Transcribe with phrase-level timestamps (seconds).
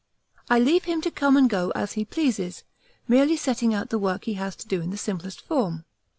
[0.49, 2.63] I leave him to come and go as he pleases,
[3.07, 5.85] merely setting out the work he has to do in the simplest form.